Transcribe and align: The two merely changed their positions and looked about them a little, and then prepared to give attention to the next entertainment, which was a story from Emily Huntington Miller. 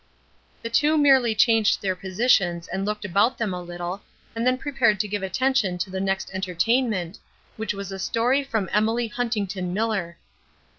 The 0.63 0.71
two 0.71 0.97
merely 0.97 1.35
changed 1.35 1.79
their 1.83 1.95
positions 1.95 2.67
and 2.67 2.85
looked 2.85 3.05
about 3.05 3.37
them 3.37 3.53
a 3.53 3.61
little, 3.61 4.01
and 4.35 4.47
then 4.47 4.57
prepared 4.57 4.99
to 4.99 5.07
give 5.07 5.21
attention 5.21 5.77
to 5.77 5.91
the 5.91 5.99
next 6.01 6.31
entertainment, 6.33 7.19
which 7.55 7.75
was 7.75 7.91
a 7.91 7.99
story 7.99 8.43
from 8.43 8.67
Emily 8.73 9.07
Huntington 9.09 9.75
Miller. 9.75 10.17